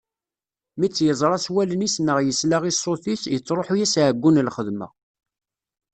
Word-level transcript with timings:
Mi 0.79 0.87
tt-yeẓra 0.89 1.37
s 1.45 1.47
wallen-is 1.53 1.95
neɣ 1.99 2.17
yesla 2.21 2.57
i 2.69 2.73
ṣṣut-is, 2.77 3.23
yettruḥu-yas 3.31 3.93
ɛeggu 4.03 4.29
n 4.31 4.41
lxedma. 4.47 4.87